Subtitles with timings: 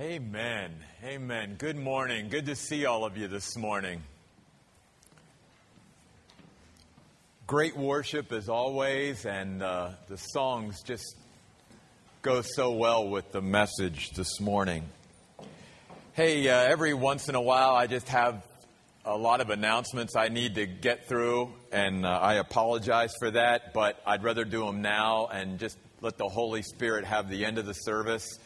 [0.00, 0.74] Amen.
[1.04, 1.54] Amen.
[1.56, 2.28] Good morning.
[2.28, 4.02] Good to see all of you this morning.
[7.46, 11.16] Great worship as always, and uh, the songs just
[12.22, 14.82] go so well with the message this morning.
[16.14, 18.44] Hey, uh, every once in a while, I just have
[19.04, 23.72] a lot of announcements I need to get through, and uh, I apologize for that,
[23.72, 27.58] but I'd rather do them now and just let the Holy Spirit have the end
[27.58, 28.40] of the service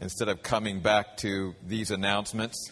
[0.00, 2.70] instead of coming back to these announcements.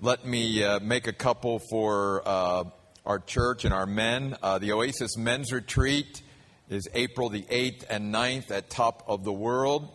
[0.00, 2.64] Let me uh, make a couple for uh,
[3.04, 4.36] our church and our men.
[4.42, 6.22] Uh, the Oasis Men's Retreat
[6.70, 9.88] is April the 8th and 9th at Top of the World.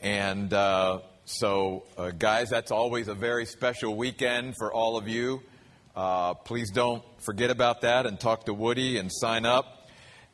[0.00, 5.42] And uh, so, uh, guys, that's always a very special weekend for all of you.
[5.94, 9.88] Uh, please don't forget about that and talk to Woody and sign up.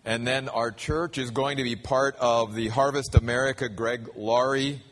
[0.04, 4.82] And then our church is going to be part of the Harvest America Greg Laurie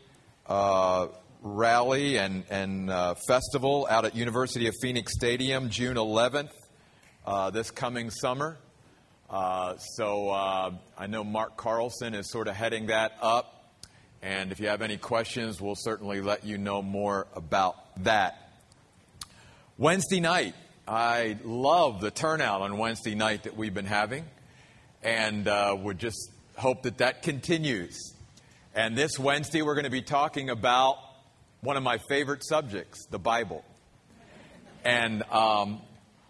[0.51, 1.07] uh,
[1.41, 6.51] rally and, and uh, festival out at University of Phoenix Stadium, June 11th,
[7.25, 8.57] uh, this coming summer.
[9.29, 13.71] Uh, so uh, I know Mark Carlson is sort of heading that up.
[14.21, 18.51] And if you have any questions, we'll certainly let you know more about that.
[19.77, 20.53] Wednesday night,
[20.85, 24.25] I love the turnout on Wednesday night that we've been having,
[25.01, 28.13] and uh, would just hope that that continues.
[28.73, 30.97] And this Wednesday, we're going to be talking about
[31.59, 33.65] one of my favorite subjects, the Bible.
[34.85, 35.81] And um,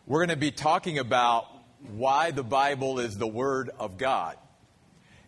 [0.07, 1.45] we're going to be talking about
[1.95, 4.37] why the Bible is the Word of God.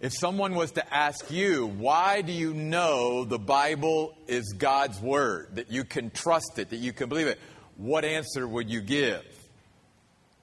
[0.02, 5.50] If someone was to ask you, why do you know the Bible is God's Word,
[5.58, 7.40] that you can trust it, that you can believe it,
[7.78, 9.24] what answer would you give?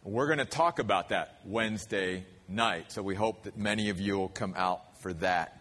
[0.05, 4.17] We're going to talk about that Wednesday night, so we hope that many of you
[4.19, 5.60] will come out for that.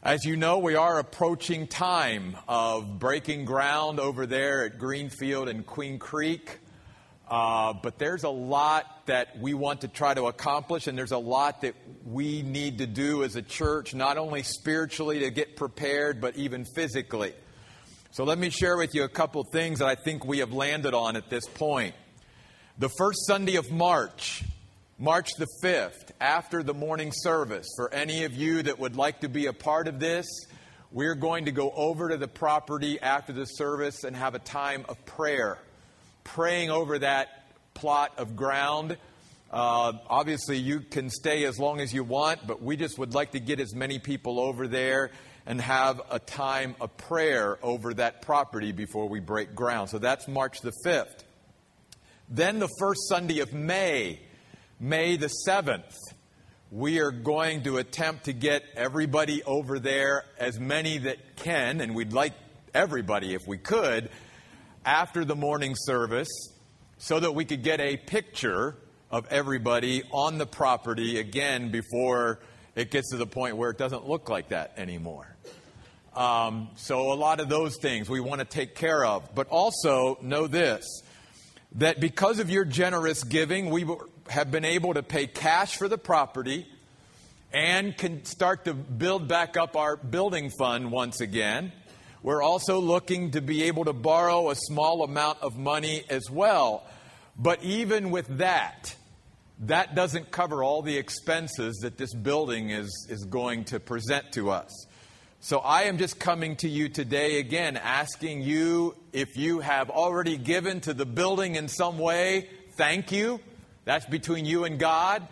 [0.00, 5.66] As you know, we are approaching time of breaking ground over there at Greenfield and
[5.66, 6.60] Queen Creek.
[7.28, 11.18] Uh, but there's a lot that we want to try to accomplish, and there's a
[11.18, 11.74] lot that
[12.06, 16.64] we need to do as a church, not only spiritually to get prepared, but even
[16.76, 17.34] physically.
[18.12, 20.94] So let me share with you a couple things that I think we have landed
[20.94, 21.96] on at this point.
[22.78, 24.44] The first Sunday of March,
[25.00, 29.28] March the 5th, after the morning service, for any of you that would like to
[29.28, 30.26] be a part of this,
[30.90, 34.84] we're going to go over to the property after the service and have a time
[34.88, 35.56] of prayer,
[36.24, 37.28] praying over that
[37.74, 38.96] plot of ground.
[39.52, 43.30] Uh, obviously, you can stay as long as you want, but we just would like
[43.30, 45.12] to get as many people over there
[45.46, 49.90] and have a time of prayer over that property before we break ground.
[49.90, 51.22] So that's March the 5th.
[52.28, 54.22] Then the first Sunday of May,
[54.80, 55.92] May the 7th,
[56.70, 61.96] we are going to attempt to get everybody over there, as many that can, and
[61.96, 62.32] we'd like
[62.72, 64.08] everybody if we could,
[64.84, 66.28] after the morning service,
[66.96, 68.76] so that we could get a picture
[69.10, 72.38] of everybody on the property again before
[72.76, 75.26] it gets to the point where it doesn't look like that anymore.
[76.14, 79.34] Um, so, a lot of those things we want to take care of.
[79.34, 80.84] But also, know this
[81.72, 83.84] that because of your generous giving, we
[84.28, 86.66] have been able to pay cash for the property
[87.52, 91.72] and can start to build back up our building fund once again.
[92.22, 96.84] We're also looking to be able to borrow a small amount of money as well.
[97.38, 98.94] But even with that,
[99.60, 104.50] that doesn't cover all the expenses that this building is, is going to present to
[104.50, 104.86] us.
[105.40, 110.36] So I am just coming to you today again, asking you if you have already
[110.36, 113.40] given to the building in some way, thank you.
[113.88, 115.26] That's between you and God.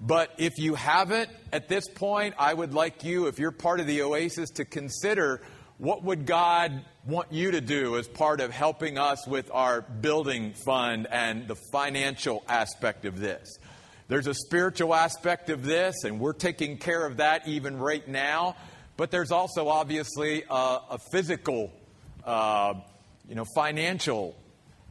[0.00, 3.88] But if you haven't at this point, I would like you, if you're part of
[3.88, 5.40] the Oasis, to consider
[5.78, 10.54] what would God want you to do as part of helping us with our building
[10.64, 13.58] fund and the financial aspect of this.
[14.06, 18.54] There's a spiritual aspect of this, and we're taking care of that even right now.
[18.96, 21.72] But there's also obviously a, a physical,
[22.22, 22.74] uh,
[23.28, 24.36] you know, financial,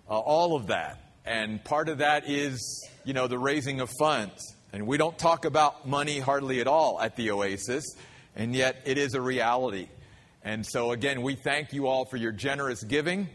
[0.10, 1.05] uh, all of that.
[1.26, 4.56] And part of that is, you know, the raising of funds.
[4.72, 7.86] And we don't talk about money hardly at all at the Oasis,
[8.36, 9.88] and yet it is a reality.
[10.44, 13.30] And so, again, we thank you all for your generous giving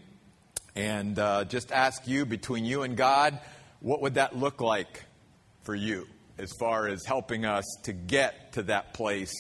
[0.77, 3.41] and uh, just ask you, between you and God,
[3.81, 5.05] what would that look like
[5.63, 6.07] for you
[6.39, 9.33] as far as helping us to get to that place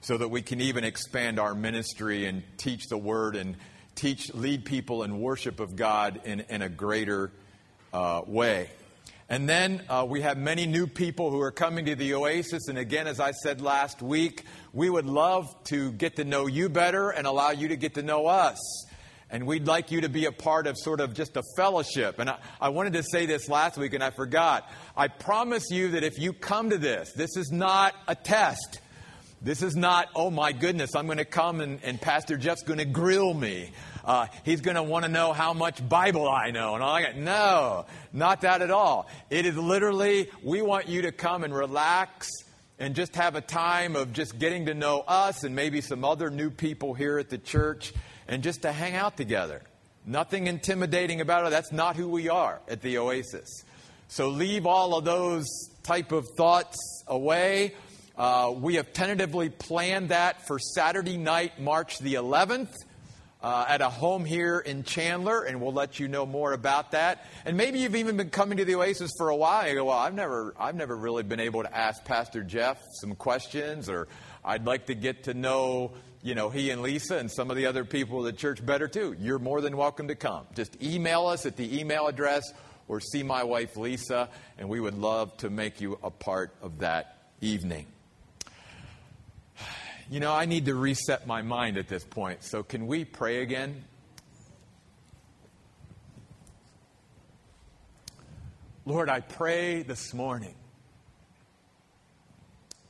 [0.00, 3.56] so that we can even expand our ministry and teach the word and
[3.94, 7.30] teach, lead people in worship of God in, in a greater
[7.92, 8.70] uh, way.
[9.30, 12.68] And then uh, we have many new people who are coming to the Oasis.
[12.68, 16.70] And again, as I said last week, we would love to get to know you
[16.70, 18.58] better and allow you to get to know us.
[19.30, 22.18] And we'd like you to be a part of sort of just a fellowship.
[22.18, 24.66] And I, I wanted to say this last week and I forgot.
[24.96, 28.80] I promise you that if you come to this, this is not a test.
[29.42, 32.78] This is not, oh my goodness, I'm going to come and, and Pastor Jeff's going
[32.78, 33.70] to grill me.
[34.08, 37.18] Uh, he's going to want to know how much Bible I know and all that.
[37.18, 39.06] No, not that at all.
[39.28, 42.30] It is literally, we want you to come and relax
[42.78, 46.30] and just have a time of just getting to know us and maybe some other
[46.30, 47.92] new people here at the church
[48.26, 49.60] and just to hang out together.
[50.06, 51.50] Nothing intimidating about it.
[51.50, 53.62] That's not who we are at the Oasis.
[54.08, 55.46] So leave all of those
[55.82, 57.74] type of thoughts away.
[58.16, 62.72] Uh, we have tentatively planned that for Saturday night, March the 11th.
[63.40, 67.24] Uh, at a home here in Chandler, and we'll let you know more about that.
[67.44, 69.68] And maybe you've even been coming to the Oasis for a while.
[69.68, 73.14] You go, well, I've never, I've never really been able to ask Pastor Jeff some
[73.14, 74.08] questions, or
[74.44, 77.66] I'd like to get to know, you know, he and Lisa and some of the
[77.66, 79.14] other people of the church better too.
[79.20, 80.48] You're more than welcome to come.
[80.56, 82.42] Just email us at the email address
[82.88, 86.80] or see my wife Lisa, and we would love to make you a part of
[86.80, 87.86] that evening.
[90.10, 92.42] You know, I need to reset my mind at this point.
[92.42, 93.84] So, can we pray again?
[98.86, 100.54] Lord, I pray this morning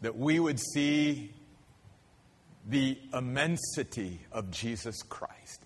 [0.00, 1.32] that we would see
[2.69, 5.65] the immensity of Jesus Christ.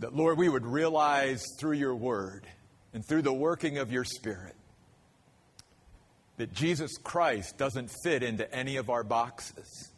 [0.00, 2.48] That, Lord, we would realize through your word
[2.92, 4.56] and through the working of your Spirit
[6.42, 9.92] that Jesus Christ doesn't fit into any of our boxes.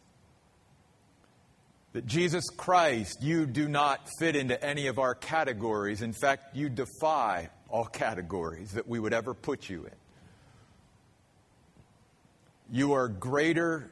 [1.94, 6.02] That Jesus Christ, you do not fit into any of our categories.
[6.02, 9.94] In fact, you defy all categories that we would ever put you in.
[12.70, 13.91] You are greater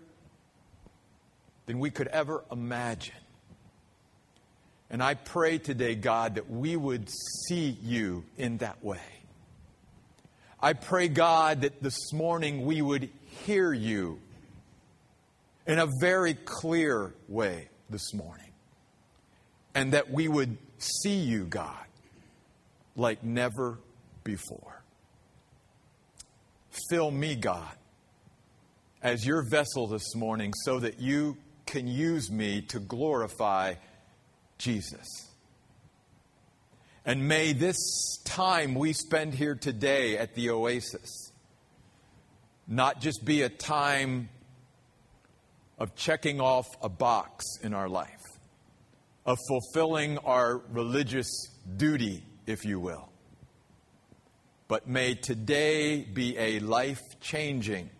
[1.65, 3.15] than we could ever imagine.
[4.91, 7.09] And I pray today, God, that we would
[7.49, 9.01] see you in that way.
[10.65, 13.11] I pray, God, that this morning we would
[13.45, 14.21] hear you
[15.67, 18.53] in a very clear way this morning.
[19.75, 21.85] And that we would see you, God,
[22.95, 23.81] like never
[24.23, 24.83] before.
[26.89, 27.75] Fill me, God,
[29.03, 31.37] as your vessel this morning so that you
[31.67, 33.75] can use me to glorify
[34.59, 35.32] Jesus.
[37.05, 41.33] And may this time we spend here today at the Oasis
[42.69, 44.29] not just be a time
[45.79, 48.23] of checking off a box in our life,
[49.27, 51.29] of fulfilling our religious
[51.77, 53.09] duty, if you will,
[54.69, 57.91] but may today be a life changing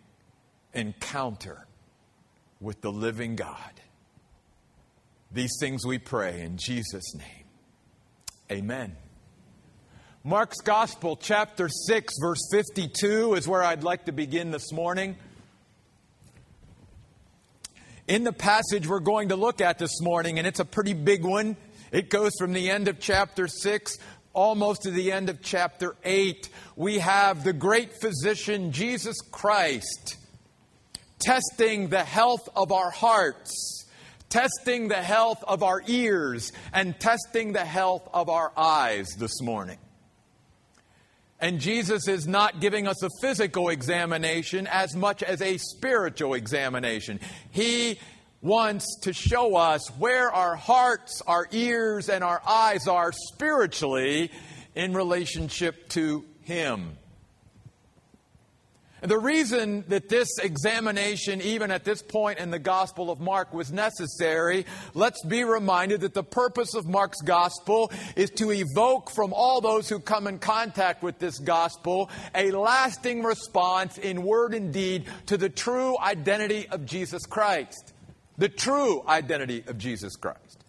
[0.73, 1.67] encounter
[2.61, 3.73] with the living God.
[5.31, 7.42] These things we pray in Jesus' name.
[8.53, 8.95] Amen.
[10.23, 15.15] Mark's Gospel, chapter 6, verse 52, is where I'd like to begin this morning.
[18.07, 21.25] In the passage we're going to look at this morning, and it's a pretty big
[21.25, 21.57] one,
[21.91, 23.97] it goes from the end of chapter 6
[24.33, 26.47] almost to the end of chapter 8.
[26.75, 30.17] We have the great physician, Jesus Christ,
[31.19, 33.82] testing the health of our hearts
[34.33, 39.77] testing the health of our ears and testing the health of our eyes this morning.
[41.39, 47.19] And Jesus is not giving us a physical examination as much as a spiritual examination.
[47.51, 47.99] He
[48.41, 54.31] wants to show us where our hearts, our ears, and our eyes are spiritually
[54.73, 56.97] in relationship to Him.
[59.03, 63.53] And the reason that this examination, even at this point in the Gospel of Mark,
[63.53, 69.33] was necessary, let's be reminded that the purpose of Mark's Gospel is to evoke from
[69.33, 74.71] all those who come in contact with this Gospel a lasting response in word and
[74.71, 77.93] deed to the true identity of Jesus Christ.
[78.37, 80.63] The true identity of Jesus Christ.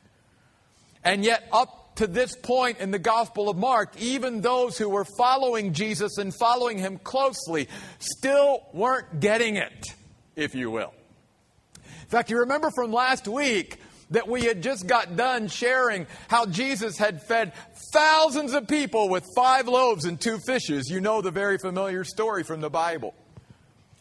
[1.05, 5.07] And yet, up to this point in the Gospel of Mark, even those who were
[5.17, 9.87] following Jesus and following him closely still weren't getting it,
[10.37, 10.93] if you will.
[11.75, 13.79] In fact, you remember from last week
[14.11, 17.53] that we had just got done sharing how Jesus had fed
[17.93, 20.91] thousands of people with five loaves and two fishes.
[20.91, 23.15] You know the very familiar story from the Bible.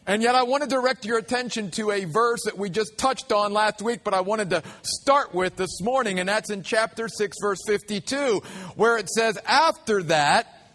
[0.06, 3.32] And yet, I want to direct your attention to a verse that we just touched
[3.32, 7.08] on last week, but I wanted to start with this morning, and that's in chapter
[7.08, 8.42] 6, verse 52,
[8.76, 10.68] where it says, After that,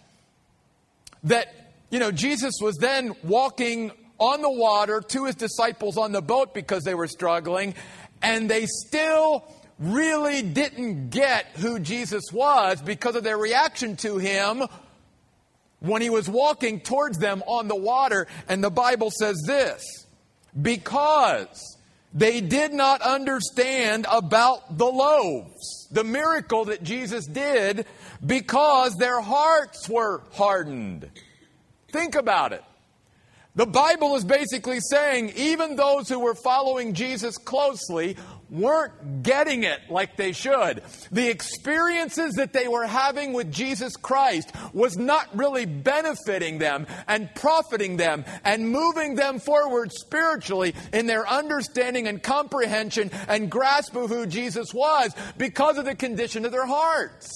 [1.26, 6.24] that, you know, Jesus was then walking on the water to his disciples on the
[6.24, 7.76] boat because they were struggling,
[8.24, 9.46] and they still
[9.78, 14.64] really didn't get who Jesus was because of their reaction to him
[15.80, 18.28] when he was walking towards them on the water.
[18.48, 19.84] And the Bible says this
[20.60, 21.78] because
[22.14, 27.86] they did not understand about the loaves, the miracle that Jesus did,
[28.26, 31.10] because their hearts were hardened.
[31.92, 32.64] Think about it.
[33.56, 38.16] The Bible is basically saying even those who were following Jesus closely
[38.50, 40.82] weren't getting it like they should.
[41.12, 47.34] The experiences that they were having with Jesus Christ was not really benefiting them and
[47.36, 54.10] profiting them and moving them forward spiritually in their understanding and comprehension and grasp of
[54.10, 57.30] who Jesus was because of the condition of their hearts.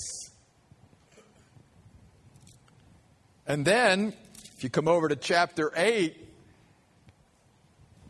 [3.45, 4.13] And then
[4.55, 6.15] if you come over to chapter 8,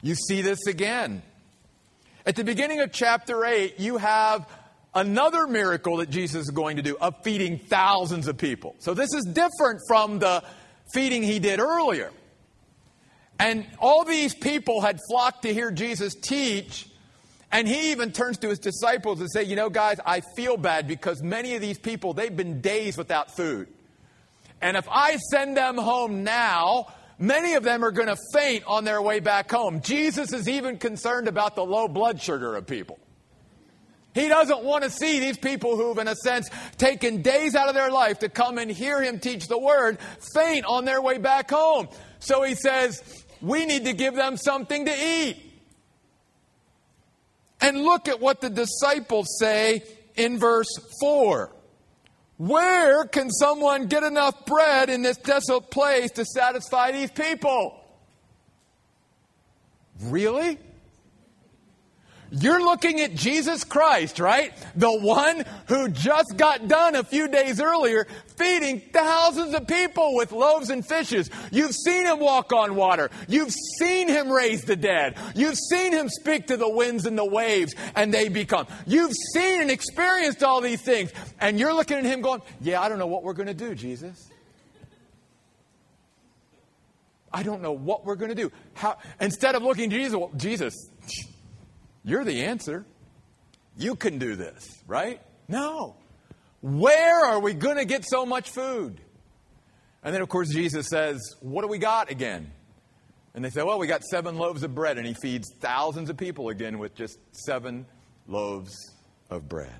[0.01, 1.23] you see this again.
[2.25, 4.47] At the beginning of chapter 8, you have
[4.95, 8.75] another miracle that Jesus is going to do of feeding thousands of people.
[8.79, 10.41] So this is different from the
[10.93, 12.11] feeding he did earlier.
[13.39, 16.87] And all these people had flocked to hear Jesus teach.
[17.51, 20.87] And he even turns to his disciples and say, "You know, guys, I feel bad
[20.87, 23.67] because many of these people they've been days without food.
[24.61, 28.83] And if I send them home now, many of them are going to faint on
[28.83, 29.81] their way back home.
[29.81, 32.99] Jesus is even concerned about the low blood sugar of people.
[34.13, 37.73] He doesn't want to see these people who've, in a sense, taken days out of
[37.73, 39.97] their life to come and hear him teach the word
[40.35, 41.87] faint on their way back home.
[42.19, 43.01] So he says,
[43.41, 45.37] we need to give them something to eat.
[47.59, 49.83] And look at what the disciples say
[50.15, 50.69] in verse
[51.01, 51.51] 4.
[52.37, 57.79] Where can someone get enough bread in this desolate place to satisfy these people?
[60.01, 60.57] Really?
[62.35, 64.53] You're looking at Jesus Christ, right?
[64.75, 70.31] The one who just got done a few days earlier feeding thousands of people with
[70.31, 71.29] loaves and fishes.
[71.51, 73.11] You've seen him walk on water.
[73.27, 75.15] You've seen him raise the dead.
[75.35, 78.65] You've seen him speak to the winds and the waves and they become.
[78.87, 81.13] You've seen and experienced all these things.
[81.39, 83.75] And you're looking at him going, Yeah, I don't know what we're going to do,
[83.75, 84.31] Jesus.
[87.31, 88.51] I don't know what we're going to do.
[88.73, 90.89] How, instead of looking Jesus, well, Jesus,
[92.03, 92.85] you're the answer.
[93.77, 95.21] You can do this, right?
[95.47, 95.95] No.
[96.61, 98.99] Where are we going to get so much food?
[100.03, 102.51] And then, of course, Jesus says, What do we got again?
[103.33, 104.97] And they say, Well, we got seven loaves of bread.
[104.97, 107.85] And he feeds thousands of people again with just seven
[108.27, 108.73] loaves
[109.29, 109.79] of bread.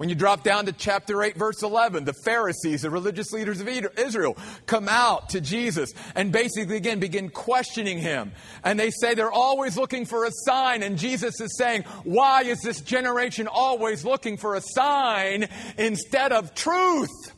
[0.00, 3.68] When you drop down to chapter 8, verse 11, the Pharisees, the religious leaders of
[3.68, 8.32] Israel, come out to Jesus and basically again begin questioning him.
[8.64, 10.82] And they say they're always looking for a sign.
[10.82, 16.54] And Jesus is saying, Why is this generation always looking for a sign instead of
[16.54, 17.34] truth?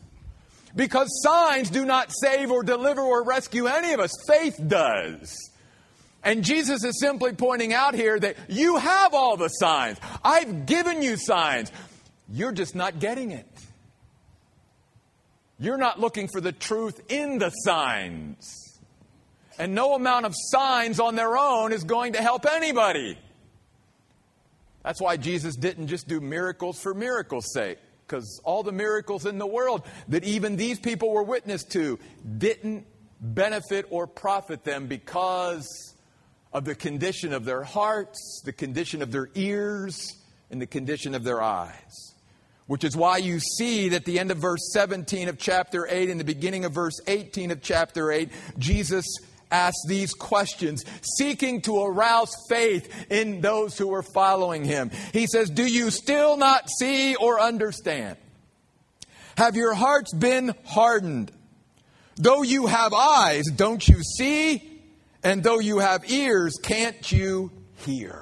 [0.77, 5.37] Because signs do not save or deliver or rescue any of us, faith does.
[6.23, 9.99] And Jesus is simply pointing out here that you have all the signs.
[10.23, 11.73] I've given you signs.
[12.31, 13.47] You're just not getting it.
[15.59, 18.81] You're not looking for the truth in the signs.
[19.59, 23.19] And no amount of signs on their own is going to help anybody.
[24.83, 29.39] That's why Jesus didn't just do miracles for miracles' sake, because all the miracles in
[29.39, 31.99] the world that even these people were witness to
[32.39, 32.87] didn't
[33.21, 35.95] benefit or profit them because
[36.53, 40.17] of the condition of their hearts, the condition of their ears,
[40.51, 42.12] and the condition of their eyes.
[42.67, 46.21] Which is why you see that the end of verse 17 of chapter 8 and
[46.21, 49.05] the beginning of verse 18 of chapter 8, Jesus
[49.51, 50.85] asks these questions,
[51.19, 54.91] seeking to arouse faith in those who are following him.
[55.13, 58.17] He says, Do you still not see or understand?
[59.37, 61.31] Have your hearts been hardened?
[62.17, 64.69] Though you have eyes, don't you see?
[65.23, 68.22] And though you have ears, can't you hear?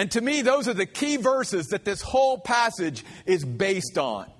[0.00, 4.30] And to me, those are the key verses that this whole passage is based on.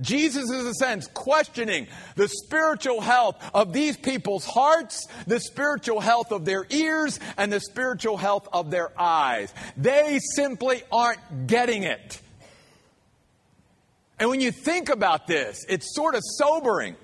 [0.00, 5.98] Jesus is, in a sense, questioning the spiritual health of these people's hearts, the spiritual
[5.98, 9.52] health of their ears, and the spiritual health of their eyes.
[9.76, 12.20] They simply aren't getting it.
[14.20, 16.94] And when you think about this, it's sort of sobering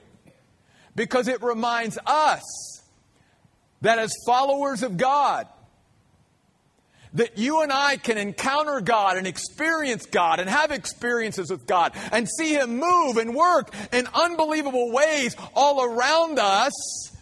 [0.94, 2.44] because it reminds us
[3.80, 5.48] that as followers of God,
[7.14, 11.92] that you and I can encounter God and experience God and have experiences with God
[12.12, 17.16] and see Him move and work in unbelievable ways all around us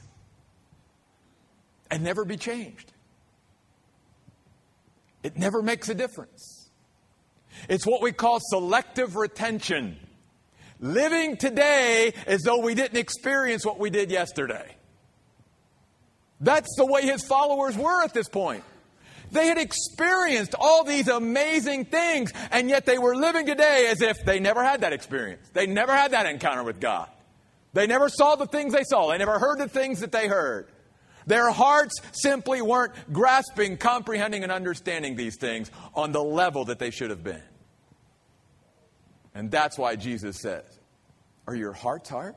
[1.90, 2.92] and never be changed.
[5.22, 6.70] It never makes a difference.
[7.68, 9.98] It's what we call selective retention.
[10.80, 14.76] Living today as though we didn't experience what we did yesterday.
[16.40, 18.62] That's the way his followers were at this point.
[19.30, 24.24] They had experienced all these amazing things, and yet they were living today as if
[24.24, 25.48] they never had that experience.
[25.52, 27.08] They never had that encounter with God.
[27.72, 29.10] They never saw the things they saw.
[29.10, 30.68] They never heard the things that they heard.
[31.26, 36.90] Their hearts simply weren't grasping, comprehending, and understanding these things on the level that they
[36.90, 37.42] should have been.
[39.34, 40.64] And that's why Jesus says,
[41.46, 42.34] Are your hearts hard?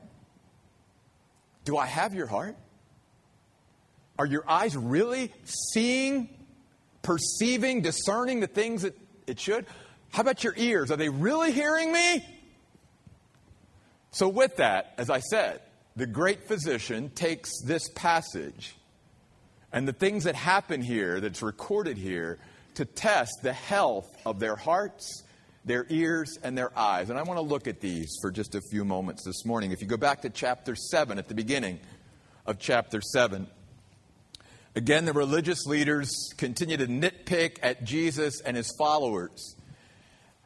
[1.64, 2.56] Do I have your heart?
[4.18, 5.32] Are your eyes really
[5.72, 6.28] seeing,
[7.02, 9.66] perceiving, discerning the things that it should?
[10.10, 10.90] How about your ears?
[10.90, 12.24] Are they really hearing me?
[14.10, 15.60] So, with that, as I said,
[15.96, 18.76] the great physician takes this passage
[19.72, 22.38] and the things that happen here, that's recorded here,
[22.74, 25.22] to test the health of their hearts,
[25.64, 27.08] their ears, and their eyes.
[27.08, 29.72] And I want to look at these for just a few moments this morning.
[29.72, 31.80] If you go back to chapter 7, at the beginning
[32.44, 33.46] of chapter 7,
[34.74, 39.56] again, the religious leaders continue to nitpick at Jesus and his followers.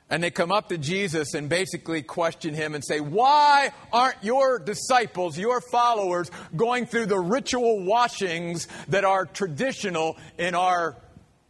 [0.09, 4.61] And they come up to Jesus and basically question him and say, Why aren't your
[4.61, 10.97] disciples, your followers, going through the ritual washings that are traditional in our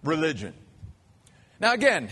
[0.03, 0.55] religion?
[1.61, 2.09] Now, again,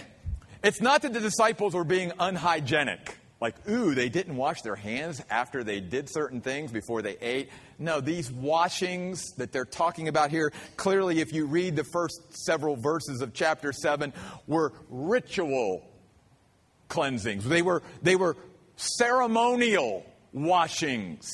[0.62, 3.16] it's not that the disciples were being unhygienic.
[3.44, 7.50] Like, ooh, they didn't wash their hands after they did certain things before they ate.
[7.78, 12.74] No, these washings that they're talking about here, clearly, if you read the first several
[12.74, 14.14] verses of chapter 7,
[14.46, 15.86] were ritual
[16.88, 17.44] cleansings.
[17.44, 18.38] They were, they were
[18.76, 21.30] ceremonial washings.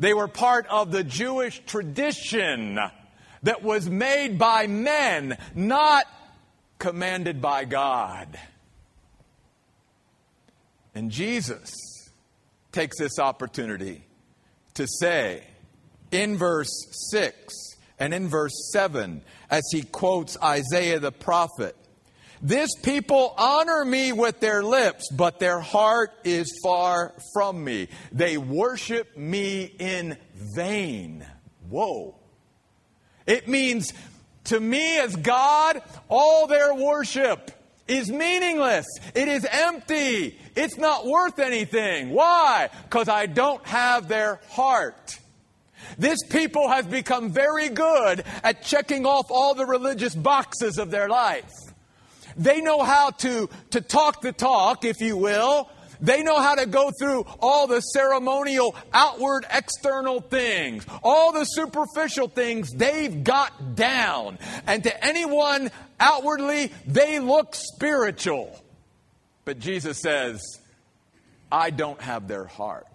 [0.00, 2.76] They were part of the Jewish tradition
[3.44, 6.06] that was made by men, not
[6.80, 8.36] commanded by God.
[10.94, 11.72] And Jesus
[12.72, 14.04] takes this opportunity
[14.74, 15.44] to say
[16.10, 16.70] in verse
[17.10, 17.54] 6
[17.98, 21.76] and in verse 7, as he quotes Isaiah the prophet,
[22.42, 27.88] this people honor me with their lips, but their heart is far from me.
[28.12, 31.26] They worship me in vain.
[31.68, 32.16] Whoa.
[33.26, 33.92] It means
[34.44, 37.50] to me as God, all their worship
[37.90, 38.86] is meaningless.
[39.14, 40.38] It is empty.
[40.54, 42.10] It's not worth anything.
[42.10, 42.70] Why?
[42.84, 45.18] Because I don't have their heart.
[45.98, 51.08] This people has become very good at checking off all the religious boxes of their
[51.08, 51.50] life.
[52.36, 55.68] They know how to, to talk the talk, if you will.
[56.00, 62.28] They know how to go through all the ceremonial, outward, external things, all the superficial
[62.28, 64.38] things they've got down.
[64.66, 68.58] And to anyone outwardly, they look spiritual.
[69.44, 70.40] But Jesus says,
[71.52, 72.86] I don't have their heart.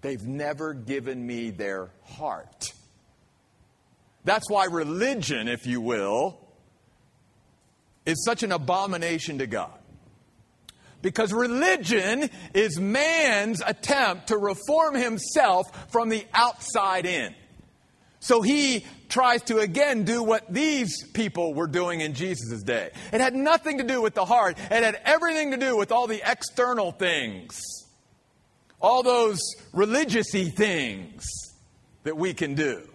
[0.00, 2.72] They've never given me their heart.
[4.24, 6.38] That's why religion, if you will,
[8.06, 9.78] is such an abomination to God.
[11.04, 17.34] Because religion is man's attempt to reform himself from the outside in.
[18.20, 22.88] So he tries to again do what these people were doing in Jesus' day.
[23.12, 26.06] It had nothing to do with the heart, it had everything to do with all
[26.06, 27.60] the external things,
[28.80, 29.40] all those
[29.74, 31.26] religiousy things
[32.04, 32.88] that we can do,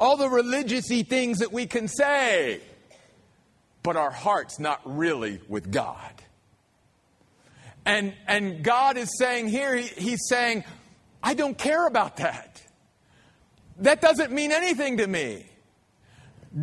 [0.00, 2.60] all the religiousy things that we can say
[3.84, 6.10] but our heart's not really with God.
[7.86, 10.64] And, and God is saying here, he, He's saying,
[11.22, 12.62] I don't care about that.
[13.78, 15.46] That doesn't mean anything to me.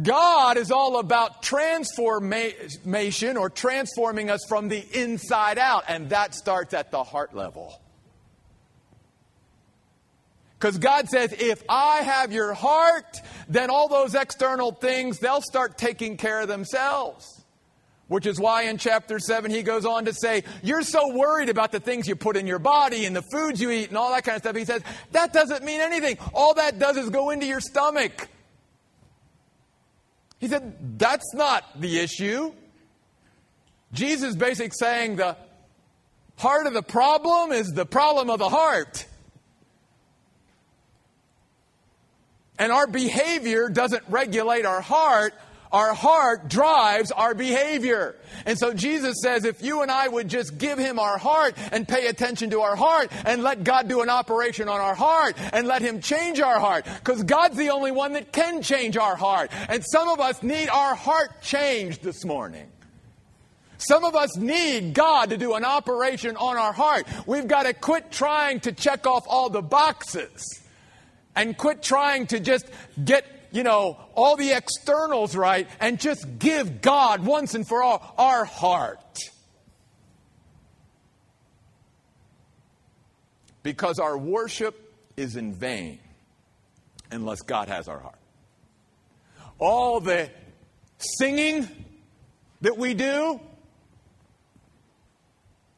[0.03, 6.73] God is all about transformation or transforming us from the inside out, and that starts
[6.73, 7.81] at the heart level.
[10.57, 13.17] Because God says, if I have your heart,
[13.49, 17.40] then all those external things, they'll start taking care of themselves.
[18.12, 21.71] Which is why in chapter 7 he goes on to say, You're so worried about
[21.71, 24.26] the things you put in your body and the foods you eat and all that
[24.26, 24.54] kind of stuff.
[24.54, 24.82] He says,
[25.13, 26.17] That doesn't mean anything.
[26.34, 28.28] All that does is go into your stomach.
[30.39, 32.52] He said, That's not the issue.
[33.93, 35.38] Jesus basically saying the
[36.38, 39.06] heart of the problem is the problem of the heart.
[42.60, 45.34] And our behavior doesn't regulate our heart.
[45.71, 48.15] Our heart drives our behavior.
[48.45, 51.88] And so Jesus says if you and I would just give him our heart and
[51.88, 55.67] pay attention to our heart and let God do an operation on our heart and
[55.67, 56.86] let him change our heart.
[56.86, 59.51] Because God's the only one that can change our heart.
[59.69, 62.67] And some of us need our heart changed this morning.
[63.77, 67.07] Some of us need God to do an operation on our heart.
[67.25, 70.62] We've got to quit trying to check off all the boxes
[71.36, 72.67] and quit trying to just
[73.03, 78.13] get, you know, all the externals right and just give God once and for all
[78.17, 79.19] our heart.
[83.63, 85.99] Because our worship is in vain
[87.11, 88.17] unless God has our heart.
[89.59, 90.29] All the
[90.97, 91.67] singing
[92.61, 93.39] that we do,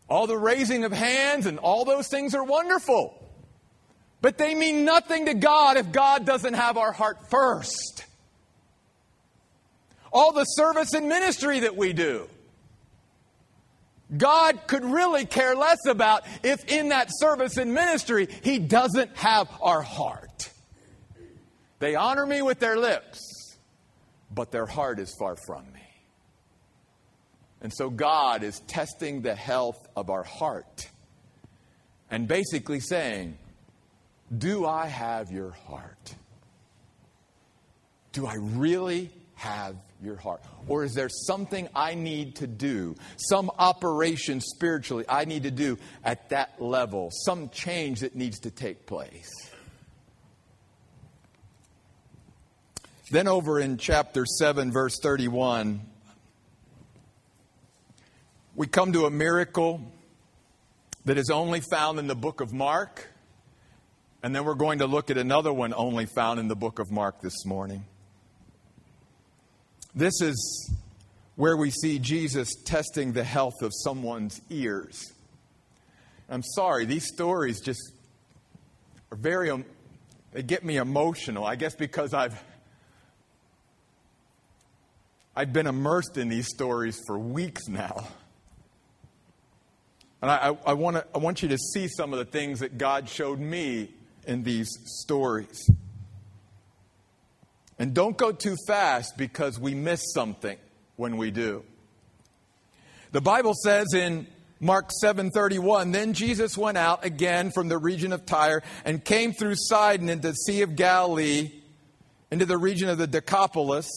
[0.10, 3.20] all the raising of hands and all those things are wonderful.
[4.24, 8.06] But they mean nothing to God if God doesn't have our heart first.
[10.14, 12.30] All the service and ministry that we do.
[14.16, 19.50] God could really care less about if in that service and ministry He doesn't have
[19.62, 20.50] our heart.
[21.80, 23.20] They honor me with their lips,
[24.34, 25.82] but their heart is far from me.
[27.60, 30.90] And so God is testing the health of our heart
[32.10, 33.38] and basically saying,
[34.38, 36.16] Do I have your heart?
[38.14, 40.42] Do I really have your heart?
[40.68, 45.78] Or is there something I need to do, some operation spiritually I need to do
[46.04, 49.32] at that level, some change that needs to take place?
[53.12, 55.82] Then, over in chapter 7, verse 31,
[58.56, 59.82] we come to a miracle
[61.06, 63.13] that is only found in the book of Mark.
[64.24, 66.90] And then we're going to look at another one only found in the book of
[66.90, 67.84] Mark this morning.
[69.94, 70.74] This is
[71.36, 75.12] where we see Jesus testing the health of someone's ears.
[76.30, 77.82] I'm sorry, these stories just
[79.12, 79.66] are very, um,
[80.32, 81.44] they get me emotional.
[81.46, 82.42] I guess because I've,
[85.36, 88.08] I've been immersed in these stories for weeks now.
[90.22, 92.78] And I, I, I, wanna, I want you to see some of the things that
[92.78, 93.92] God showed me
[94.26, 95.70] in these stories.
[97.80, 100.58] And don't go too fast because we miss something
[100.96, 101.64] when we do.
[103.12, 104.28] The Bible says in
[104.60, 109.56] Mark 7:31, then Jesus went out again from the region of Tyre and came through
[109.56, 111.52] Sidon into the Sea of Galilee
[112.34, 113.88] into the region of the Decapolis,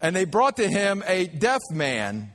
[0.00, 2.32] and they brought to him a deaf man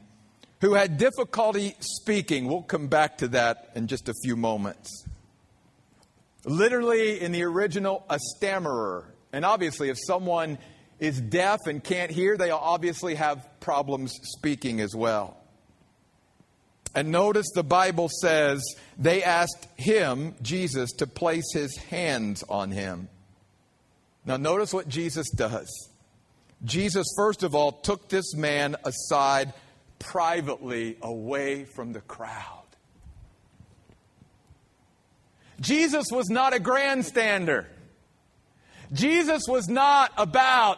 [0.61, 2.45] who had difficulty speaking.
[2.45, 5.03] We'll come back to that in just a few moments.
[6.45, 9.13] Literally, in the original, a stammerer.
[9.31, 10.57] And obviously, if someone
[10.99, 15.37] is deaf and can't hear, they obviously have problems speaking as well.
[16.95, 18.63] And notice the Bible says
[18.97, 23.09] they asked him, Jesus, to place his hands on him.
[24.25, 25.67] Now, notice what Jesus does.
[26.63, 29.53] Jesus, first of all, took this man aside
[29.99, 32.62] privately away from the crowd.
[35.63, 37.65] Jesus was not a grandstander.
[38.91, 40.77] Jesus was not about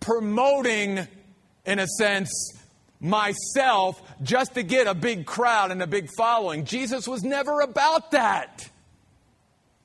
[0.00, 1.06] promoting,
[1.64, 2.30] in a sense,
[3.00, 6.64] myself just to get a big crowd and a big following.
[6.64, 8.68] Jesus was never about that.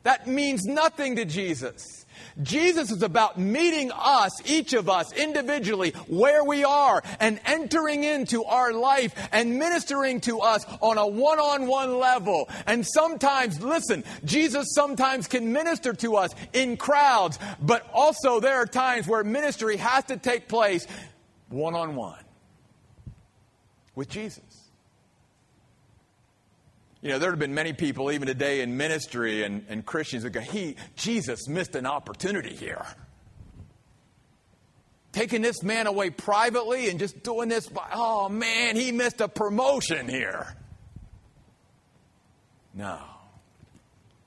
[0.03, 2.05] That means nothing to Jesus.
[2.41, 8.43] Jesus is about meeting us, each of us individually, where we are and entering into
[8.43, 12.49] our life and ministering to us on a one on one level.
[12.65, 18.65] And sometimes, listen, Jesus sometimes can minister to us in crowds, but also there are
[18.65, 20.87] times where ministry has to take place
[21.49, 22.23] one on one
[23.95, 24.50] with Jesus.
[27.01, 30.29] You know, there have been many people, even today in ministry and, and Christians, that
[30.29, 32.85] go, he, Jesus missed an opportunity here.
[35.11, 39.27] Taking this man away privately and just doing this by, oh man, he missed a
[39.27, 40.55] promotion here.
[42.75, 42.99] No.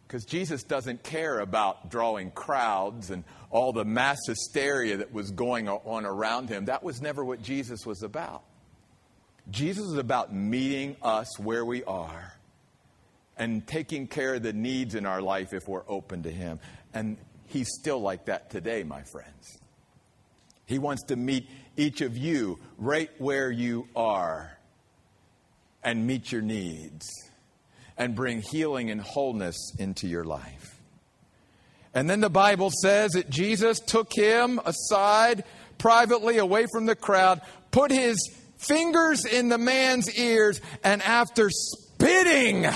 [0.07, 5.69] Because Jesus doesn't care about drawing crowds and all the mass hysteria that was going
[5.69, 6.67] on around him.
[6.67, 8.43] That was never what Jesus was about.
[9.49, 12.34] Jesus is about meeting us where we are
[13.37, 16.61] and taking care of the needs in our life if we're open to Him.
[16.93, 17.17] And
[17.47, 19.59] He's still like that today, my friends.
[20.67, 24.57] He wants to meet each of you right where you are
[25.83, 27.07] and meet your needs
[27.97, 30.81] and bring healing and wholeness into your life.
[31.93, 35.45] And then the Bible says that Jesus took him aside
[35.79, 38.17] privately away from the crowd, put his
[38.57, 42.67] fingers in the man's ears, and after spitting,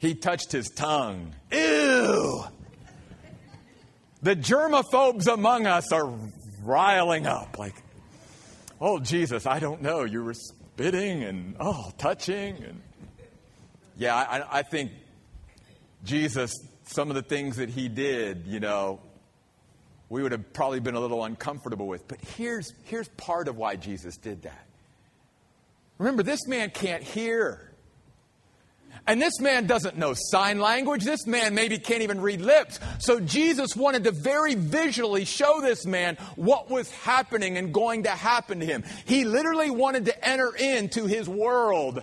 [0.00, 1.34] he touched his tongue.
[1.52, 2.44] Ew!
[4.22, 6.12] The germaphobes among us are
[6.64, 7.74] riling up like,
[8.80, 10.04] oh, Jesus, I don't know.
[10.04, 12.80] You were spitting and oh, touching and
[13.96, 14.92] yeah, I, I think
[16.04, 19.00] Jesus, some of the things that he did, you know,
[20.08, 22.08] we would have probably been a little uncomfortable with.
[22.08, 24.66] But here's, here's part of why Jesus did that.
[25.98, 27.69] Remember, this man can't hear.
[29.06, 31.04] And this man doesn't know sign language.
[31.04, 32.78] This man maybe can't even read lips.
[32.98, 38.10] So Jesus wanted to very visually show this man what was happening and going to
[38.10, 38.84] happen to him.
[39.06, 42.02] He literally wanted to enter into his world.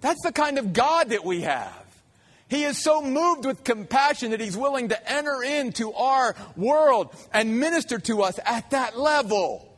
[0.00, 1.84] That's the kind of God that we have.
[2.48, 7.58] He is so moved with compassion that he's willing to enter into our world and
[7.58, 9.73] minister to us at that level.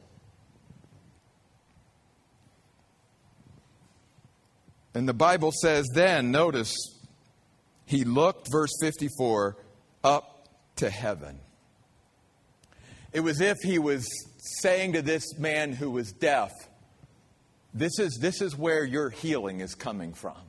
[4.96, 6.74] And the Bible says, then, notice,
[7.84, 9.54] he looked, verse 54,
[10.02, 11.38] up to heaven.
[13.12, 14.08] It was if he was
[14.62, 16.50] saying to this man who was deaf,
[17.74, 20.40] this is, this is where your healing is coming from.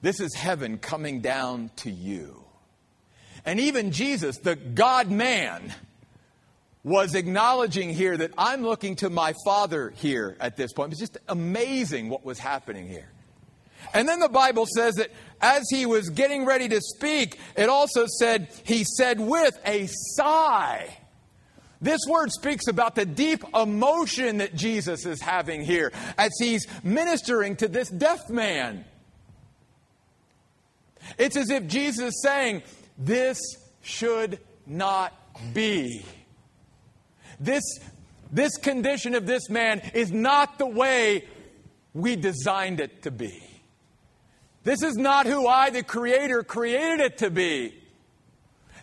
[0.00, 2.44] This is heaven coming down to you.
[3.44, 5.74] And even Jesus, the God man,
[6.82, 10.92] was acknowledging here that I'm looking to my Father here at this point.
[10.92, 13.10] It's just amazing what was happening here.
[13.92, 18.06] And then the Bible says that as he was getting ready to speak, it also
[18.06, 20.96] said, he said with a sigh.
[21.82, 27.56] This word speaks about the deep emotion that Jesus is having here as he's ministering
[27.56, 28.84] to this deaf man.
[31.16, 32.62] It's as if Jesus is saying,
[32.98, 33.38] This
[33.80, 35.14] should not
[35.54, 36.04] be.
[37.40, 37.64] This,
[38.30, 41.24] this condition of this man is not the way
[41.94, 43.42] we designed it to be.
[44.62, 47.74] This is not who I, the Creator, created it to be.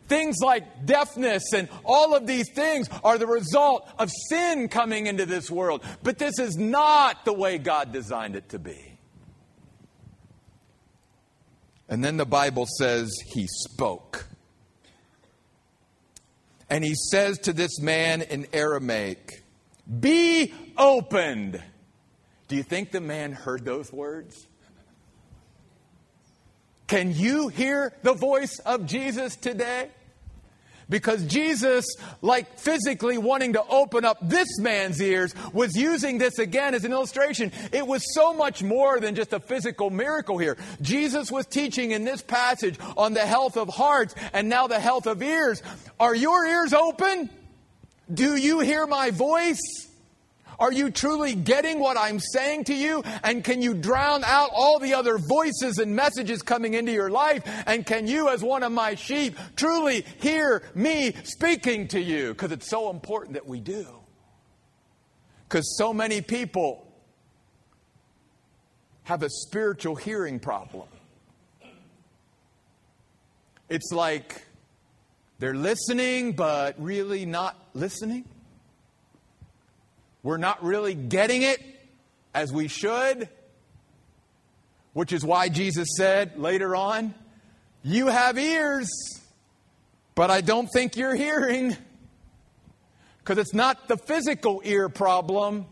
[0.08, 5.26] Things like deafness and all of these things are the result of sin coming into
[5.26, 5.84] this world.
[6.02, 8.98] But this is not the way God designed it to be.
[11.90, 14.27] And then the Bible says he spoke.
[16.70, 19.44] And he says to this man in Aramaic,
[20.00, 21.62] Be opened.
[22.48, 24.48] Do you think the man heard those words?
[26.88, 29.90] Can you hear the voice of Jesus today?
[30.90, 31.86] Because Jesus,
[32.22, 36.94] like physically wanting to open up this man's ears, was using this again as an
[36.94, 37.52] illustration.
[37.74, 40.58] It was so much more than just a physical miracle here.
[40.82, 45.08] Jesus was teaching in this passage on the health of hearts and now the health
[45.08, 45.62] of ears.
[46.00, 47.30] Are your ears open?
[48.14, 49.87] Do you hear my voice?
[50.60, 53.04] Are you truly getting what I'm saying to you?
[53.24, 57.44] And can you drown out all the other voices and messages coming into your life?
[57.68, 62.30] And can you, as one of my sheep, truly hear me speaking to you?
[62.30, 63.86] Because it's so important that we do.
[65.48, 66.88] Because so many people
[69.04, 70.88] have a spiritual hearing problem.
[73.70, 74.44] It's like
[75.40, 78.26] they're listening, but really not listening.
[80.28, 81.64] We're not really getting it
[82.34, 83.30] as we should,
[84.92, 87.16] which is why Jesus said later on,
[87.82, 88.90] You have ears,
[90.16, 91.78] but I don't think you're hearing.
[93.20, 95.66] Because it's not the physical ear problem,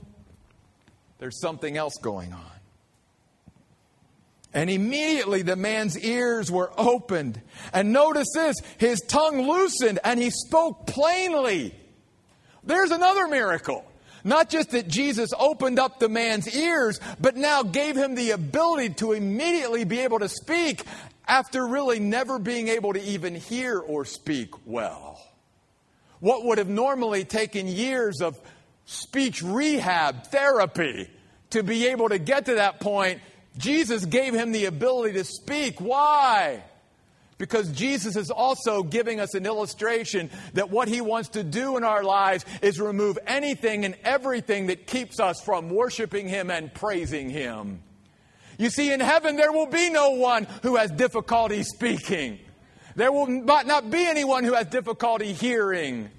[1.18, 2.52] there's something else going on.
[4.54, 7.42] And immediately the man's ears were opened.
[7.74, 11.76] And notice this his tongue loosened and he spoke plainly.
[12.64, 13.84] There's another miracle.
[14.26, 18.96] Not just that Jesus opened up the man's ears, but now gave him the ability
[18.96, 20.84] to immediately be able to speak
[21.28, 25.22] after really never being able to even hear or speak well.
[26.20, 28.40] What would have normally taken years of
[28.86, 31.08] speech rehab therapy
[31.52, 33.22] to be able to get to that point,
[33.58, 35.80] Jesus gave him the ability to speak.
[35.80, 36.64] Why?
[37.38, 41.84] Because Jesus is also giving us an illustration that what he wants to do in
[41.84, 47.30] our lives is remove anything and everything that keeps us from worshiping him and praising
[47.30, 47.82] him.
[48.58, 52.40] You see, in heaven, there will be no one who has difficulty speaking.
[52.96, 56.10] There will not be anyone who has difficulty hearing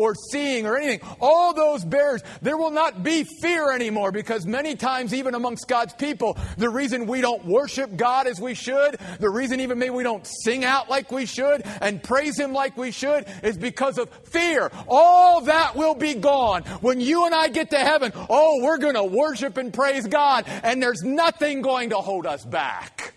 [0.00, 1.00] or seeing or anything.
[1.20, 5.92] All those bears, there will not be fear anymore because many times, even amongst God's
[5.94, 10.02] people, the reason we don't worship God as we should, the reason even maybe we
[10.02, 14.08] don't sing out like we should and praise Him like we should is because of
[14.32, 14.70] fear.
[14.88, 16.62] All that will be gone.
[16.80, 20.46] When you and I get to heaven, oh, we're going to worship and praise God,
[20.62, 23.14] and there's nothing going to hold us back.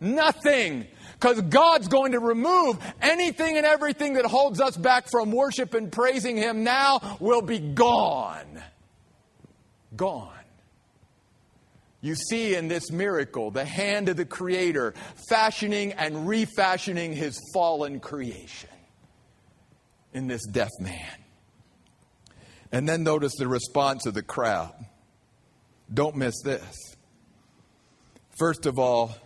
[0.00, 0.86] Nothing.
[1.18, 5.90] Because God's going to remove anything and everything that holds us back from worship and
[5.90, 8.62] praising Him now will be gone.
[9.96, 10.32] gone.
[12.00, 14.94] You see in this miracle the hand of the Creator
[15.28, 18.70] fashioning and refashioning his fallen creation
[20.12, 21.10] in this deaf man.
[22.70, 24.74] And then notice the response of the crowd.
[25.92, 26.94] Don't miss this.
[28.38, 29.16] First of all,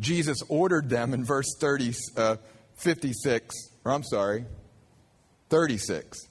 [0.00, 2.36] Jesus ordered them in verse 30, uh,
[2.74, 4.46] 56, or I'm sorry,
[5.50, 6.26] 36.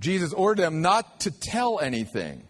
[0.00, 2.42] Jesus ordered them not to tell anything.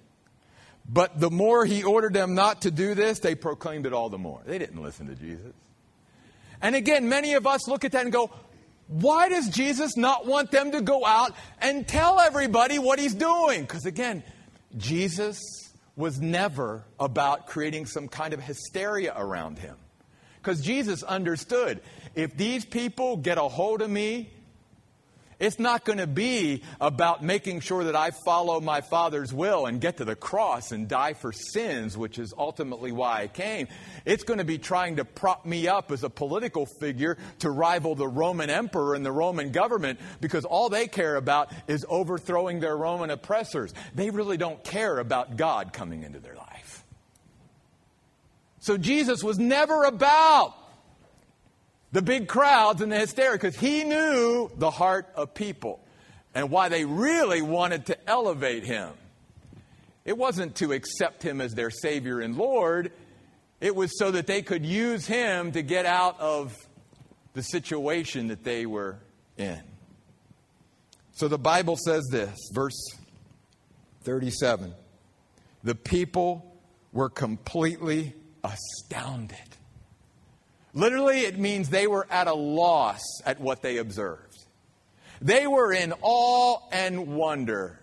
[0.88, 4.18] But the more he ordered them not to do this, they proclaimed it all the
[4.18, 4.40] more.
[4.46, 5.52] They didn't listen to Jesus.
[6.62, 8.30] And again, many of us look at that and go,
[8.86, 13.62] why does Jesus not want them to go out and tell everybody what he's doing?
[13.62, 14.22] Because again,
[14.76, 15.40] Jesus
[15.96, 19.76] was never about creating some kind of hysteria around him.
[20.46, 21.80] Because Jesus understood
[22.14, 24.30] if these people get a hold of me
[25.38, 29.82] it's not going to be about making sure that I follow my Father's will and
[29.82, 33.68] get to the cross and die for sins, which is ultimately why I came.
[34.06, 37.94] It's going to be trying to prop me up as a political figure to rival
[37.94, 42.74] the Roman emperor and the Roman government because all they care about is overthrowing their
[42.74, 43.74] Roman oppressors.
[43.94, 46.55] They really don't care about God coming into their life.
[48.66, 50.52] So Jesus was never about
[51.92, 55.78] the big crowds and the hysteria because he knew the heart of people
[56.34, 58.90] and why they really wanted to elevate him.
[60.04, 62.90] It wasn't to accept him as their Savior and Lord,
[63.60, 66.52] it was so that they could use him to get out of
[67.34, 68.98] the situation that they were
[69.36, 69.62] in.
[71.12, 72.96] So the Bible says this, verse
[74.02, 74.74] 37
[75.62, 76.52] The people
[76.92, 78.12] were completely
[78.46, 79.38] astounded.
[80.74, 84.36] Literally, it means they were at a loss at what they observed.
[85.22, 87.80] They were in awe and wonder.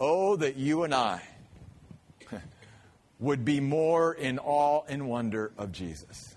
[0.00, 1.22] Oh, that you and I
[3.20, 6.34] would be more in awe and wonder of Jesus.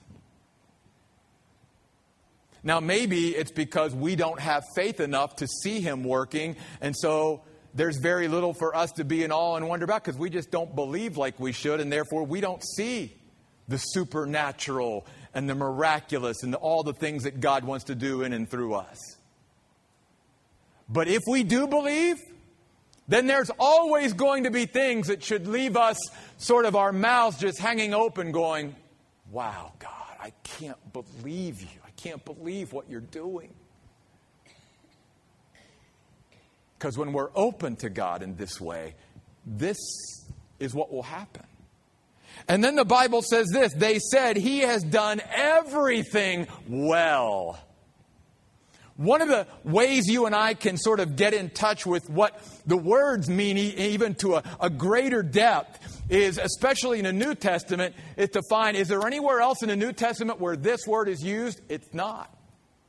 [2.63, 7.43] Now, maybe it's because we don't have faith enough to see him working, and so
[7.77, 10.49] there's very little for us to be in awe and wonder about because we just
[10.49, 13.15] don't believe like we should, and therefore we don't see
[13.67, 18.33] the supernatural and the miraculous and all the things that God wants to do in
[18.33, 18.97] and through us.
[20.89, 22.17] But if we do believe,
[23.07, 25.99] then there's always going to be things that should leave us
[26.37, 28.75] sort of our mouths just hanging open, going,
[29.29, 31.79] Wow, God, I can't believe you.
[31.85, 33.53] I can't believe what you're doing.
[36.77, 38.95] Because when we're open to God in this way,
[39.45, 39.77] this
[40.59, 41.43] is what will happen.
[42.47, 47.59] And then the Bible says this they said, He has done everything well.
[48.95, 52.41] One of the ways you and I can sort of get in touch with what
[52.65, 57.95] the words mean, even to a, a greater depth, is especially in the New Testament,
[58.15, 61.23] is to find is there anywhere else in the New Testament where this word is
[61.23, 61.61] used?
[61.69, 62.33] It's not.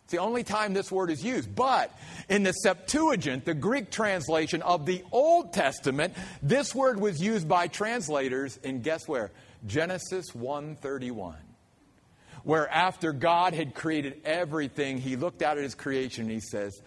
[0.09, 1.55] It's the only time this word is used.
[1.55, 1.94] But
[2.31, 7.66] in the Septuagint, the Greek translation of the Old Testament, this word was used by
[7.66, 9.31] translators in guess where?
[9.66, 11.37] Genesis 1:31.
[12.42, 16.81] Where after God had created everything, he looked out at his creation and he says,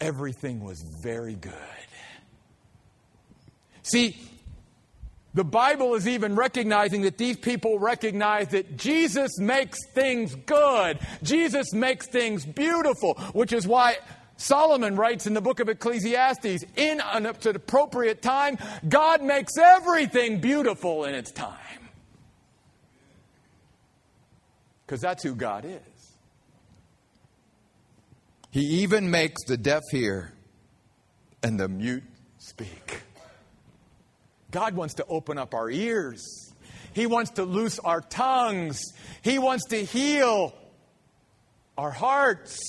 [0.00, 1.52] everything was very good.
[3.82, 4.16] See,
[5.32, 10.98] the Bible is even recognizing that these people recognize that Jesus makes things good.
[11.22, 13.98] Jesus makes things beautiful, which is why
[14.36, 21.04] Solomon writes in the book of Ecclesiastes, in an appropriate time, God makes everything beautiful
[21.04, 21.56] in its time.
[24.86, 25.80] Because that's who God is.
[28.50, 30.32] He even makes the deaf hear
[31.42, 32.02] and the mute
[32.38, 33.02] speak.
[34.50, 36.52] God wants to open up our ears.
[36.92, 38.82] He wants to loose our tongues.
[39.22, 40.54] He wants to heal
[41.78, 42.60] our hearts.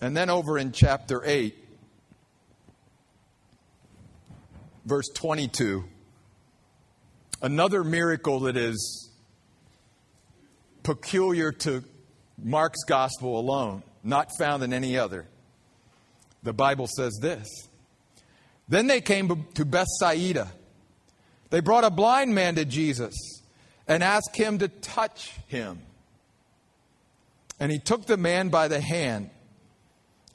[0.00, 1.54] And then over in chapter 8,
[4.86, 5.84] verse 22,
[7.42, 9.10] another miracle that is
[10.82, 11.84] peculiar to
[12.42, 15.28] Mark's gospel alone, not found in any other.
[16.42, 17.46] The Bible says this
[18.70, 20.50] then they came to Bethsaida.
[21.50, 23.14] They brought a blind man to Jesus
[23.88, 25.80] and asked him to touch him.
[27.58, 29.30] And he took the man by the hand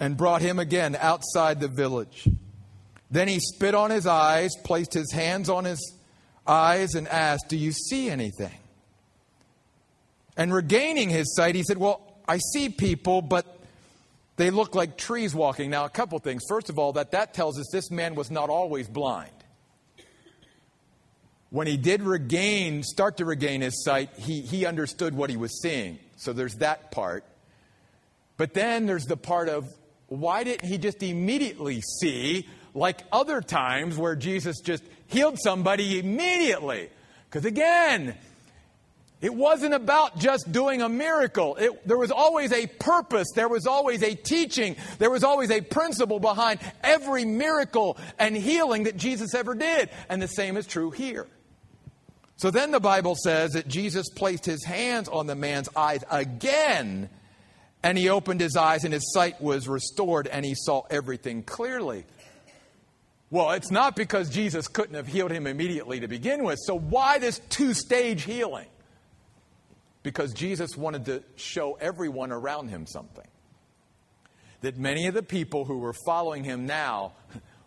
[0.02, 2.28] and brought him again outside the village.
[3.10, 5.94] Then he spit on his eyes, placed his hands on his
[6.46, 8.52] eyes, and asked, Do you see anything?
[10.36, 13.55] And regaining his sight, he said, Well, I see people, but
[14.38, 15.70] They look like trees walking.
[15.70, 16.44] Now, a couple things.
[16.50, 19.32] First of all, that that tells us this man was not always blind.
[21.52, 25.62] When he did regain, start to regain his sight, he, he understood what he was
[25.62, 26.00] seeing.
[26.18, 27.24] So there's that part.
[28.36, 29.74] But then there's the part of
[30.08, 36.90] why didn't he just immediately see, like other times where Jesus just healed somebody immediately?
[37.30, 38.16] Because again,
[39.26, 41.56] it wasn't about just doing a miracle.
[41.56, 43.28] It, there was always a purpose.
[43.34, 44.76] There was always a teaching.
[45.00, 49.90] There was always a principle behind every miracle and healing that Jesus ever did.
[50.10, 51.26] And the same is true here.
[52.36, 57.10] So then the Bible says that Jesus placed his hands on the man's eyes again,
[57.82, 62.06] and he opened his eyes, and his sight was restored, and he saw everything clearly.
[63.32, 66.60] Well, it's not because Jesus couldn't have healed him immediately to begin with.
[66.62, 68.68] So why this two stage healing?
[70.06, 73.26] Because Jesus wanted to show everyone around him something.
[74.62, 77.14] That many of the people who were following him now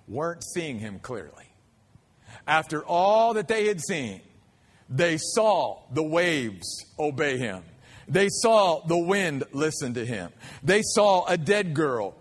[0.06, 1.50] weren't seeing him clearly.
[2.46, 4.20] After all that they had seen,
[4.88, 7.64] they saw the waves obey him.
[8.06, 10.30] They saw the wind listen to him.
[10.62, 12.14] They saw a dead girl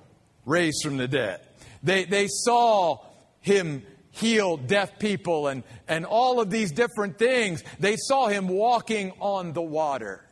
[0.48, 1.42] raised from the dead.
[1.84, 3.06] They, they saw
[3.42, 3.84] him
[4.18, 7.64] heal deaf people and, and all of these different things.
[7.80, 10.24] They saw him walking on the water.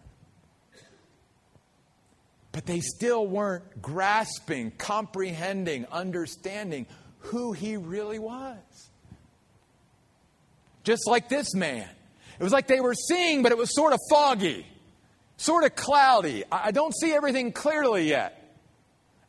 [2.52, 6.88] But they still weren't grasping, comprehending, understanding
[7.20, 8.58] who he really was.
[10.84, 11.90] Just like this man.
[12.40, 14.66] It was like they were seeing, but it was sort of foggy,
[15.38, 16.44] sort of cloudy.
[16.52, 18.45] I don't see everything clearly yet.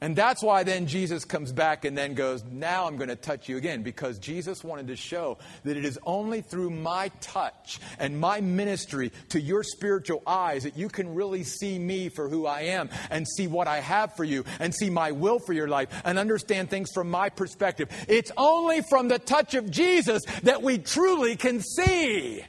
[0.00, 3.48] And that's why then Jesus comes back and then goes, Now I'm going to touch
[3.48, 8.20] you again, because Jesus wanted to show that it is only through my touch and
[8.20, 12.62] my ministry to your spiritual eyes that you can really see me for who I
[12.62, 15.88] am and see what I have for you and see my will for your life
[16.04, 17.88] and understand things from my perspective.
[18.06, 22.44] It's only from the touch of Jesus that we truly can see.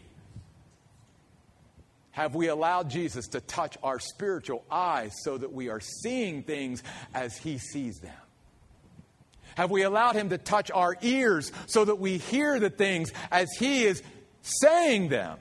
[2.18, 6.82] Have we allowed Jesus to touch our spiritual eyes so that we are seeing things
[7.14, 8.18] as He sees them?
[9.56, 13.50] Have we allowed Him to touch our ears so that we hear the things as
[13.60, 14.02] He is
[14.42, 15.38] saying them?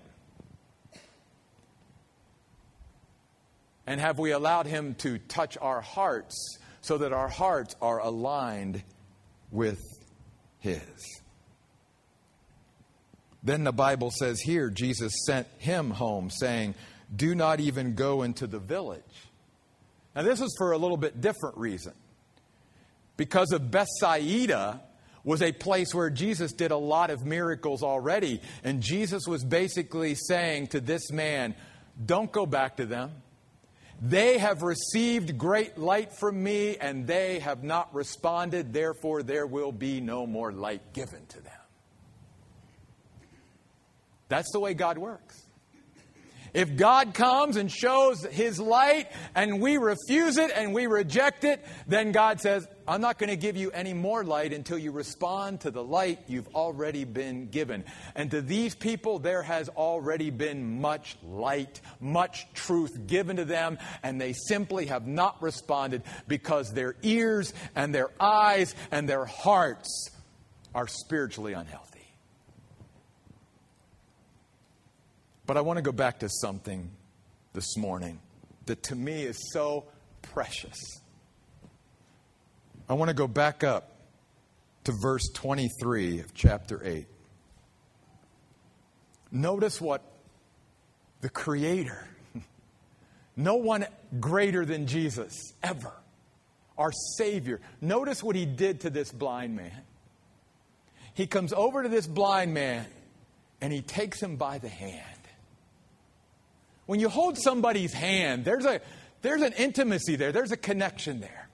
[3.87, 8.83] And have we allowed Him to touch our hearts so that our hearts are aligned
[9.51, 9.81] with
[10.59, 11.22] His?
[13.47, 16.75] Then the Bible says here, Jesus sent him home, saying,
[17.15, 19.03] Do not even go into the village.
[20.17, 21.93] Now, this is for a little bit different reason.
[23.17, 24.81] Because of Bethsaida
[25.23, 28.41] was a place where Jesus did a lot of miracles already.
[28.65, 31.55] And Jesus was basically saying to this man,
[32.05, 33.13] Don't go back to them.
[34.03, 38.73] They have received great light from me, and they have not responded.
[38.73, 41.56] Therefore, there will be no more light given to them.
[44.29, 45.47] That's the way God works.
[46.57, 51.62] If God comes and shows his light and we refuse it and we reject it,
[51.87, 55.61] then God says, I'm not going to give you any more light until you respond
[55.61, 57.85] to the light you've already been given.
[58.14, 63.77] And to these people, there has already been much light, much truth given to them,
[64.03, 70.11] and they simply have not responded because their ears and their eyes and their hearts
[70.74, 71.96] are spiritually unhealthy.
[75.47, 76.91] But I want to go back to something
[77.53, 78.19] this morning
[78.67, 79.85] that to me is so
[80.21, 80.77] precious.
[82.89, 83.97] I want to go back up
[84.85, 87.07] to verse 23 of chapter 8.
[89.31, 90.03] Notice what
[91.21, 92.07] the Creator,
[93.37, 93.87] no one
[94.19, 95.93] greater than Jesus ever,
[96.77, 99.83] our Savior, notice what He did to this blind man.
[101.15, 102.87] He comes over to this blind man
[103.61, 105.16] and He takes him by the hand.
[106.87, 108.80] When you hold somebody's hand, there's, a,
[109.22, 111.49] there's an intimacy there, there's a connection there.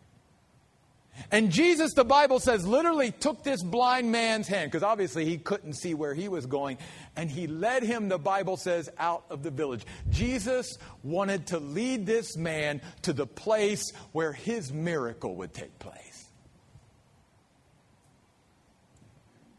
[1.30, 5.74] And Jesus, the Bible says, literally took this blind man's hand, because obviously he couldn't
[5.74, 6.78] see where he was going,
[7.16, 9.84] and he led him, the Bible says, out of the village.
[10.10, 16.28] Jesus wanted to lead this man to the place where his miracle would take place.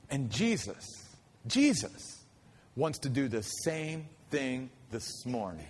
[0.10, 0.86] And Jesus,
[1.48, 2.26] Jesus
[2.76, 5.66] wants to do the same thing this morning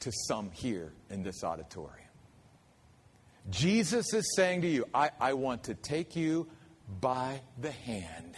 [0.00, 2.08] to some here in this auditorium.
[3.50, 6.48] Jesus is saying to you, I, I want to take you
[7.02, 8.34] by the hand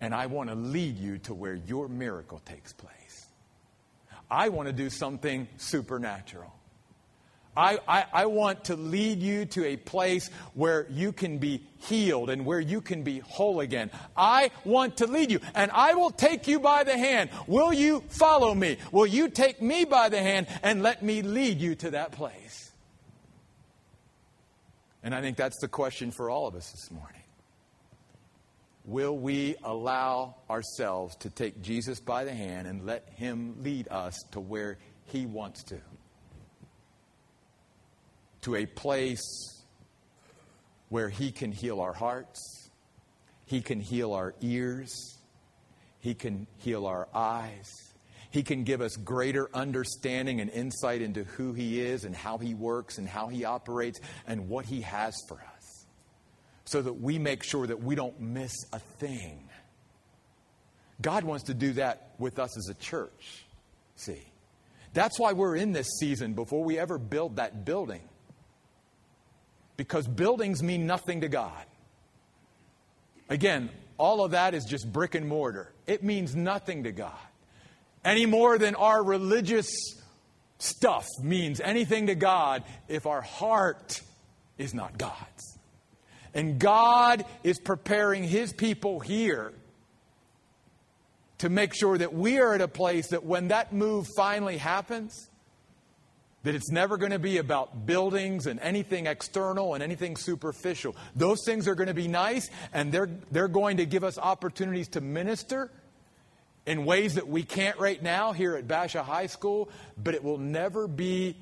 [0.00, 3.26] and I want to lead you to where your miracle takes place.
[4.30, 6.52] I want to do something supernatural.
[7.56, 12.28] I, I, I, want to lead you to a place where you can be healed
[12.28, 13.90] and where you can be whole again.
[14.16, 17.30] I want to lead you, and I will take you by the hand.
[17.46, 18.76] Will you follow me?
[18.92, 22.72] Will you take me by the hand and let me lead you to that place?
[25.02, 27.22] And I think that's the question for all of us this morning.
[28.84, 34.16] Will we allow ourselves to take Jesus by the hand and let him lead us
[34.32, 35.80] to where he wants to?
[38.46, 39.64] To a place
[40.88, 42.70] where He can heal our hearts,
[43.44, 45.18] He can heal our ears,
[45.98, 47.70] He can heal our eyes.
[48.30, 52.54] He can give us greater understanding and insight into who He is and how He
[52.54, 55.86] works and how He operates and what He has for us
[56.66, 59.48] so that we make sure that we don't miss a thing.
[61.00, 63.44] God wants to do that with us as a church.
[63.96, 64.22] See,
[64.92, 68.02] that's why we're in this season before we ever build that building
[69.76, 71.64] because buildings mean nothing to God.
[73.28, 75.72] Again, all of that is just brick and mortar.
[75.86, 77.12] It means nothing to God.
[78.04, 79.68] Any more than our religious
[80.58, 84.00] stuff means anything to God if our heart
[84.58, 85.58] is not God's.
[86.34, 89.52] And God is preparing His people here
[91.38, 95.28] to make sure that we are at a place that when that move finally happens,
[96.46, 100.94] that it's never going to be about buildings and anything external and anything superficial.
[101.16, 104.86] Those things are going to be nice and they're, they're going to give us opportunities
[104.90, 105.72] to minister
[106.64, 109.68] in ways that we can't right now here at Basha High School,
[110.00, 111.36] but it will never be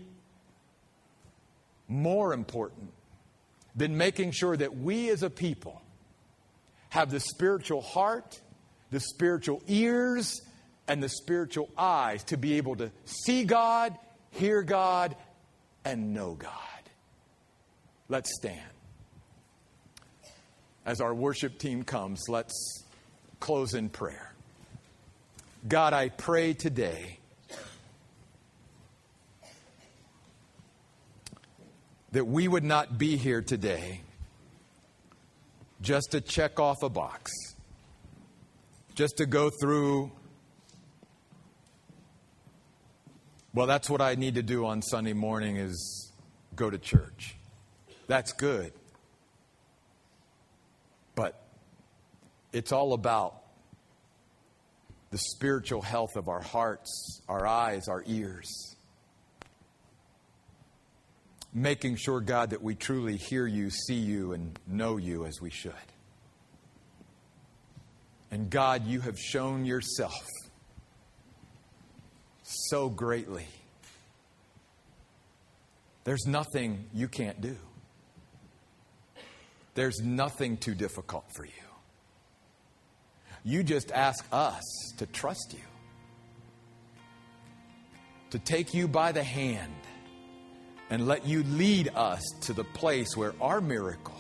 [1.87, 2.89] more important
[3.77, 5.83] than making sure that we as a people
[6.89, 8.41] have the spiritual heart,
[8.91, 10.41] the spiritual ears,
[10.89, 13.95] and the spiritual eyes to be able to see God
[14.35, 15.17] hear God,
[15.85, 16.51] and know God.
[18.09, 18.61] Let's stand.
[20.87, 22.85] As our worship team comes, let's
[23.41, 24.33] close in prayer.
[25.67, 27.19] God, I pray today
[32.13, 34.03] that we would not be here today
[35.81, 37.33] just to check off a box,
[38.95, 40.13] just to go through
[43.55, 46.13] Well, that's what I need to do on Sunday morning is
[46.57, 47.37] go to church.
[48.09, 48.73] That's good.
[51.15, 51.41] But
[52.53, 53.37] it's all about
[55.13, 58.75] the spiritual health of our hearts, our eyes, our ears.
[61.53, 65.51] Making sure, God, that we truly hear you, see you, and know you as we
[65.51, 65.73] should.
[68.33, 70.27] And God, you have shown yourself
[72.69, 73.47] so greatly.
[76.05, 77.57] There's nothing you can't do.
[79.75, 81.53] There's nothing too difficult for you.
[83.45, 84.63] You just ask us
[84.99, 85.65] to trust you,
[88.31, 89.73] to take you by the hand
[90.91, 94.15] and let you lead us to the place where our miracle,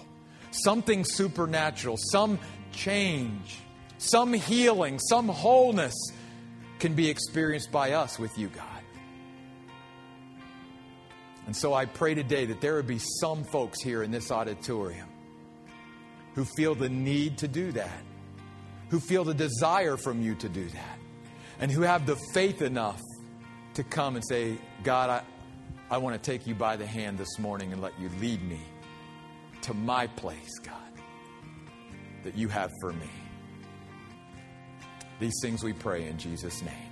[0.50, 2.38] something supernatural, some
[2.72, 3.58] change,
[3.98, 5.94] some healing, some wholeness,
[6.78, 8.66] can be experienced by us with you, God.
[11.46, 15.08] And so I pray today that there would be some folks here in this auditorium
[16.34, 18.02] who feel the need to do that,
[18.88, 20.98] who feel the desire from you to do that,
[21.60, 23.00] and who have the faith enough
[23.74, 25.22] to come and say, God, I,
[25.90, 28.60] I want to take you by the hand this morning and let you lead me
[29.62, 30.74] to my place, God,
[32.22, 33.10] that you have for me.
[35.24, 36.83] These things we pray in Jesus' name.